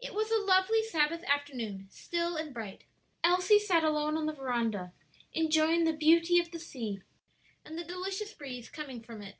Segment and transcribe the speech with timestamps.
[0.00, 2.84] It was a lovely Sabbath afternoon, still and bright;
[3.22, 4.94] Elsie sat alone on the veranda,
[5.34, 7.02] enjoying the beauty of the sea
[7.66, 9.36] and the delicious breeze coming from it.